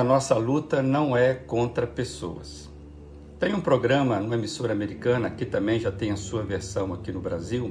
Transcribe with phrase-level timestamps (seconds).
[0.00, 2.70] a nossa luta não é contra pessoas.
[3.38, 7.20] Tem um programa numa emissora americana, que também já tem a sua versão aqui no
[7.20, 7.70] Brasil,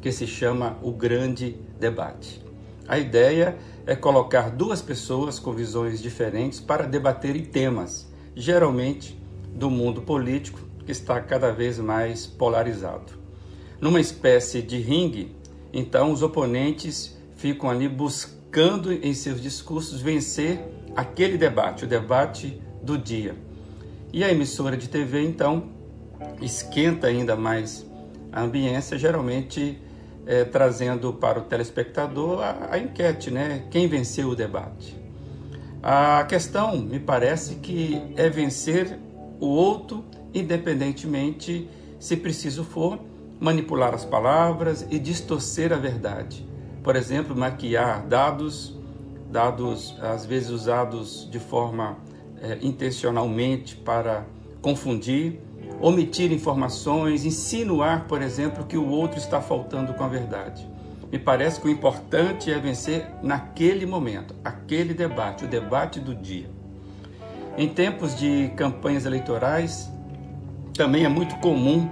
[0.00, 2.44] que se chama O Grande Debate.
[2.88, 3.56] A ideia
[3.86, 9.16] é colocar duas pessoas com visões diferentes para debaterem temas, geralmente
[9.54, 13.12] do mundo político, que está cada vez mais polarizado.
[13.80, 15.36] Numa espécie de ringue,
[15.72, 18.39] então os oponentes ficam ali buscando
[19.02, 20.60] em seus discursos vencer
[20.96, 23.36] aquele debate, o debate do dia.
[24.12, 25.68] E a emissora de TV, então,
[26.42, 27.86] esquenta ainda mais
[28.32, 29.78] a ambiência, geralmente
[30.26, 33.66] é, trazendo para o telespectador a, a enquete, né?
[33.70, 34.96] Quem venceu o debate?
[35.80, 38.98] A questão, me parece que é vencer
[39.38, 40.04] o outro,
[40.34, 41.68] independentemente,
[42.00, 42.98] se preciso for,
[43.38, 46.49] manipular as palavras e distorcer a verdade.
[46.82, 48.74] Por exemplo, maquiar dados,
[49.30, 51.98] dados às vezes usados de forma
[52.40, 54.24] é, intencionalmente para
[54.62, 55.40] confundir,
[55.80, 60.66] omitir informações, insinuar, por exemplo, que o outro está faltando com a verdade.
[61.12, 66.48] Me parece que o importante é vencer naquele momento, aquele debate, o debate do dia.
[67.58, 69.90] Em tempos de campanhas eleitorais,
[70.74, 71.90] também é muito comum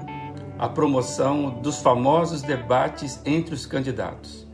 [0.59, 4.47] a promoção dos famosos debates entre os candidatos.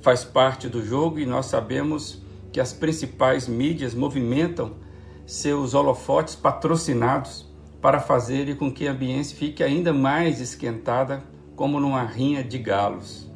[0.00, 4.74] Faz parte do jogo e nós sabemos que as principais mídias movimentam
[5.26, 7.46] seus holofotes patrocinados
[7.80, 11.22] para fazer com que a ambiente fique ainda mais esquentada,
[11.54, 13.28] como numa rinha de galos.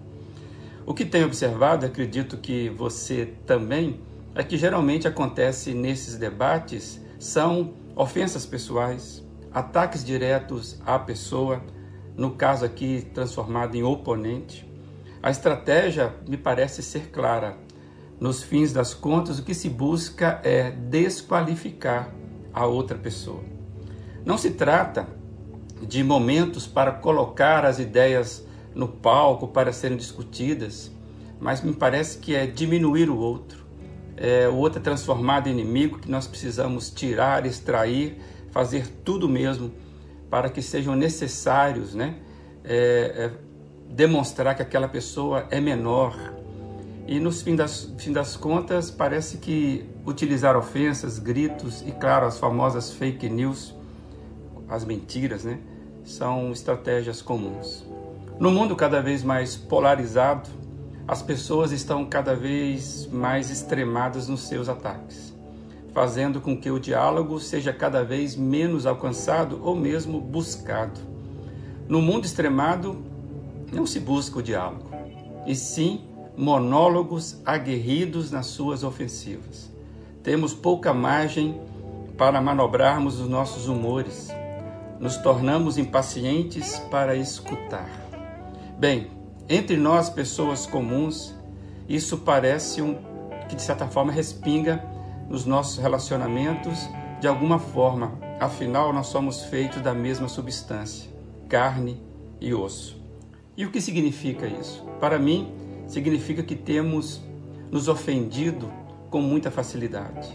[0.87, 4.01] O que tenho observado, acredito que você também,
[4.35, 11.63] é que geralmente acontece nesses debates são ofensas pessoais, ataques diretos à pessoa,
[12.17, 14.69] no caso aqui transformado em oponente.
[15.23, 17.57] A estratégia me parece ser clara.
[18.19, 22.13] Nos fins das contas, o que se busca é desqualificar
[22.53, 23.45] a outra pessoa.
[24.25, 25.07] Não se trata
[25.81, 28.45] de momentos para colocar as ideias
[28.75, 30.91] no palco para serem discutidas,
[31.39, 33.65] mas me parece que é diminuir o outro.
[34.17, 38.19] É, o outro é transformado em inimigo que nós precisamos tirar, extrair,
[38.51, 39.73] fazer tudo mesmo
[40.29, 42.17] para que sejam necessários, né?
[42.65, 43.52] É, é,
[43.95, 46.17] demonstrar que aquela pessoa é menor.
[47.07, 52.39] E no fim das, fim das contas, parece que utilizar ofensas, gritos e, claro, as
[52.39, 53.75] famosas fake news
[54.73, 55.59] as mentiras, né?
[56.03, 57.85] São estratégias comuns.
[58.41, 60.49] No mundo cada vez mais polarizado,
[61.07, 65.35] as pessoas estão cada vez mais extremadas nos seus ataques,
[65.93, 70.99] fazendo com que o diálogo seja cada vez menos alcançado ou mesmo buscado.
[71.87, 73.05] No mundo extremado,
[73.73, 74.91] não se busca o diálogo,
[75.47, 76.05] e sim
[76.37, 79.71] monólogos aguerridos nas suas ofensivas.
[80.23, 81.61] Temos pouca margem
[82.17, 84.29] para manobrarmos os nossos humores,
[85.01, 87.89] nos tornamos impacientes para escutar.
[88.79, 89.11] Bem,
[89.49, 91.35] entre nós, pessoas comuns,
[91.89, 92.97] isso parece um
[93.49, 94.83] que de certa forma respinga
[95.29, 96.89] nos nossos relacionamentos
[97.21, 98.13] de alguma forma.
[98.41, 101.11] Afinal, nós somos feitos da mesma substância,
[101.49, 102.01] carne
[102.41, 103.02] e osso.
[103.57, 104.83] E o que significa isso?
[104.99, 105.53] Para mim,
[105.87, 107.21] significa que temos
[107.71, 108.73] nos ofendido
[109.11, 110.29] com muita facilidade.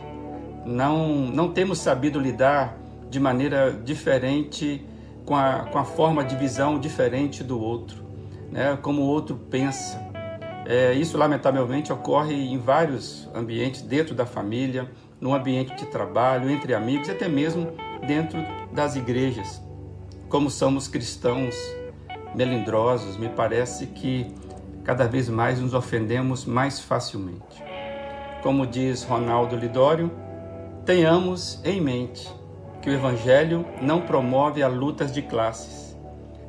[0.66, 2.78] Não, não temos sabido lidar
[3.09, 4.85] de maneira diferente,
[5.25, 8.03] com a, com a forma de visão diferente do outro,
[8.51, 8.78] né?
[8.81, 10.05] como o outro pensa.
[10.66, 16.73] É, isso, lamentavelmente, ocorre em vários ambientes, dentro da família, no ambiente de trabalho, entre
[16.73, 17.72] amigos até mesmo
[18.05, 18.39] dentro
[18.72, 19.61] das igrejas.
[20.29, 21.55] Como somos cristãos
[22.37, 24.31] melindrosos, me parece que
[24.83, 27.63] cada vez mais nos ofendemos mais facilmente.
[28.43, 30.11] Como diz Ronaldo Lidório,
[30.85, 32.31] tenhamos em mente
[32.79, 35.97] que o Evangelho não promove a lutas de classes,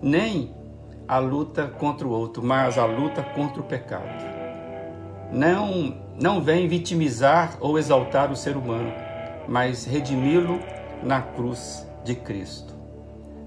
[0.03, 0.55] nem
[1.09, 4.27] a luta contra o outro, mas a luta contra o pecado.
[5.33, 8.93] Não, não vem vitimizar ou exaltar o ser humano,
[9.49, 10.61] mas redimi-lo
[11.03, 12.78] na cruz de Cristo.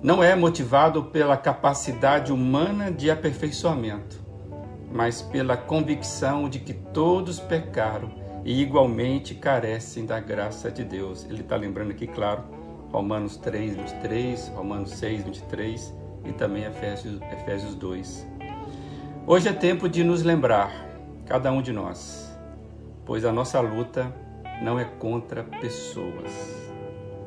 [0.04, 4.20] Não é motivado pela capacidade humana de aperfeiçoamento,
[4.92, 8.12] mas pela convicção de que todos pecaram
[8.44, 11.24] e igualmente carecem da graça de Deus.
[11.26, 12.44] Ele está lembrando aqui, claro,
[12.92, 15.94] Romanos 3, 23, Romanos 6, 23
[16.26, 18.28] e também Efésios, Efésios 2.
[19.28, 20.72] Hoje é tempo de nos lembrar,
[21.28, 22.36] cada um de nós,
[23.06, 24.12] pois a nossa luta
[24.64, 26.32] não é contra pessoas.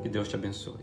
[0.03, 0.75] Que Deus te abençoe.